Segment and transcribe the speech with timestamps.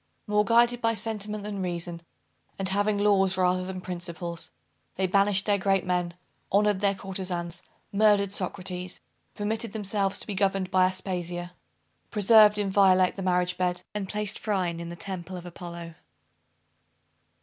[0.25, 2.01] More guided by sentiment than reason,
[2.57, 4.49] and having laws rather than principles,
[4.95, 6.15] they banished their great men,
[6.51, 8.99] honored their courtezans, murdered Socrates,
[9.35, 11.53] permitted themselves to be governed by Aspasia,
[12.09, 15.93] preserved inviolate the marriage bed, and placed Phryne in the temple of Apollo!